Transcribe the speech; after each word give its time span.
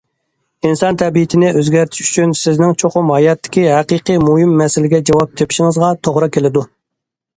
ئىنسان 0.67 0.95
تەبىئىتىنى 1.01 1.51
ئۆزگەرتىش 1.59 2.01
ئۈچۈن 2.13 2.33
سىزنىڭ 2.41 2.73
چوقۇم 2.83 3.13
ھاياتتىكى 3.17 3.67
ھەقىقىي 3.75 4.21
مۇھىم 4.25 4.57
مەسىلىگە 4.63 5.03
جاۋاب 5.11 5.37
تېپىشىڭىزغا 5.43 5.93
توغرا 6.09 6.31
كېلىدۇ. 6.39 6.65